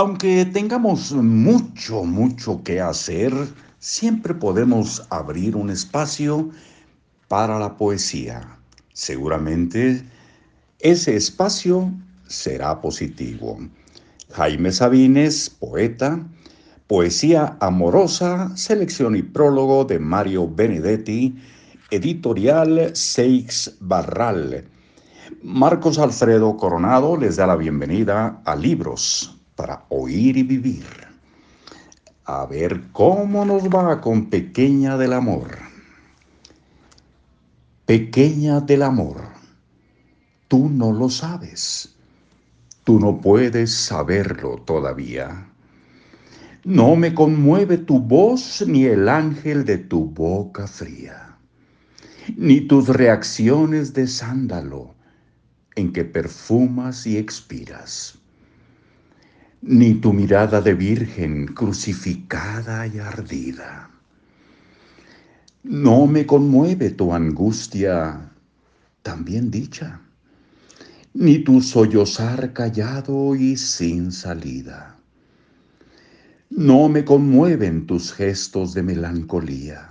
[0.00, 3.34] Aunque tengamos mucho, mucho que hacer,
[3.80, 6.48] siempre podemos abrir un espacio
[7.28, 8.40] para la poesía.
[8.94, 10.02] Seguramente
[10.78, 11.92] ese espacio
[12.26, 13.58] será positivo.
[14.30, 16.26] Jaime Sabines, poeta,
[16.86, 21.36] Poesía Amorosa, selección y prólogo de Mario Benedetti,
[21.90, 24.64] editorial Seix Barral.
[25.42, 30.86] Marcos Alfredo Coronado les da la bienvenida a Libros para Oír y Vivir.
[32.24, 35.58] A ver cómo nos va con Pequeña del Amor.
[37.84, 39.20] Pequeña del Amor,
[40.48, 41.94] tú no lo sabes,
[42.84, 45.46] tú no puedes saberlo todavía.
[46.64, 51.36] No me conmueve tu voz ni el ángel de tu boca fría,
[52.34, 54.94] ni tus reacciones de sándalo
[55.76, 58.19] en que perfumas y expiras,
[59.62, 63.90] ni tu mirada de virgen crucificada y ardida.
[65.62, 68.30] No me conmueve tu angustia
[69.02, 70.00] también dicha,
[71.14, 74.96] ni tu sollozar callado y sin salida.
[76.50, 79.90] No me conmueven tus gestos de melancolía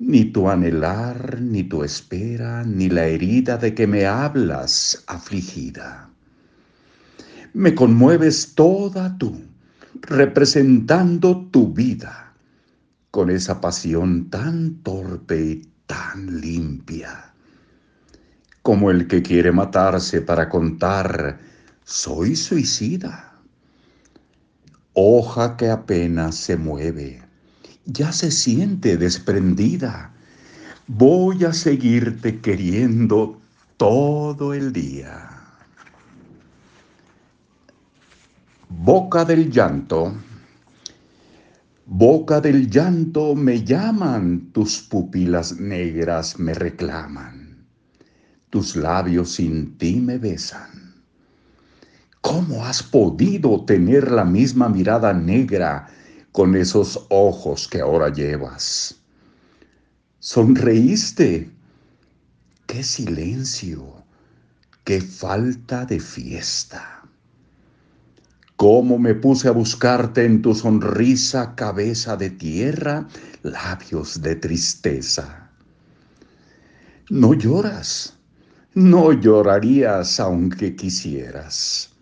[0.00, 6.10] ni tu anhelar, ni tu espera, ni la herida de que me hablas afligida.
[7.52, 9.40] Me conmueves toda tú,
[10.02, 12.32] representando tu vida,
[13.10, 17.32] con esa pasión tan torpe y tan limpia,
[18.62, 21.40] como el que quiere matarse para contar,
[21.84, 23.32] soy suicida.
[24.92, 27.30] Hoja que apenas se mueve
[27.92, 30.12] ya se siente desprendida.
[30.86, 33.40] Voy a seguirte queriendo
[33.76, 35.39] todo el día.
[38.82, 40.14] Boca del llanto.
[41.84, 47.66] Boca del llanto me llaman, tus pupilas negras me reclaman,
[48.48, 50.94] tus labios sin ti me besan.
[52.22, 55.86] ¿Cómo has podido tener la misma mirada negra
[56.32, 58.96] con esos ojos que ahora llevas.
[60.20, 61.50] Sonreíste.
[62.66, 64.06] Qué silencio,
[64.84, 66.99] qué falta de fiesta.
[68.60, 73.08] Cómo me puse a buscarte en tu sonrisa, cabeza de tierra,
[73.42, 75.48] labios de tristeza.
[77.08, 78.18] No lloras,
[78.74, 81.94] no llorarías aunque quisieras.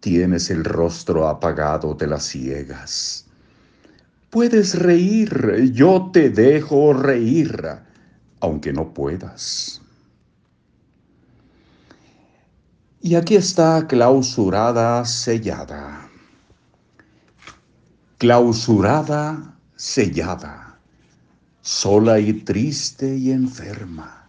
[0.00, 3.26] Tienes el rostro apagado de las ciegas
[4.30, 7.68] Puedes reír, yo te dejo reír,
[8.40, 9.82] aunque no puedas.
[13.06, 16.10] Y aquí está clausurada, sellada.
[18.18, 20.80] Clausurada, sellada,
[21.60, 24.28] sola y triste y enferma,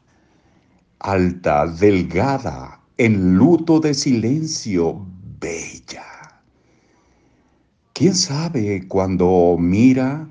[1.00, 5.04] alta, delgada, en luto de silencio,
[5.40, 6.06] bella
[7.94, 10.30] ¿Quién sabe cuando mira,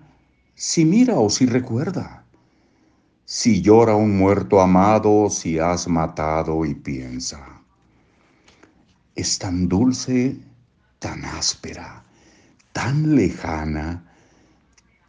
[0.54, 2.24] si mira o si recuerda?
[3.24, 7.55] Si llora un muerto amado, si has matado y piensa.
[9.16, 10.36] Es tan dulce,
[11.00, 12.04] tan áspera,
[12.72, 14.04] tan lejana,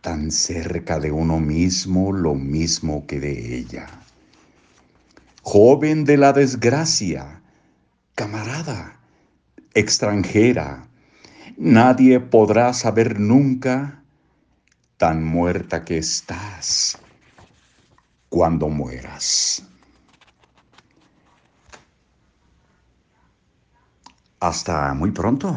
[0.01, 3.87] tan cerca de uno mismo, lo mismo que de ella.
[5.43, 7.41] Joven de la desgracia,
[8.15, 8.99] camarada,
[9.75, 10.87] extranjera,
[11.59, 14.03] Nadie podrá saber nunca
[14.97, 16.99] tan muerta que estás
[18.29, 19.63] cuando mueras.
[24.39, 25.55] Hasta muy pronto.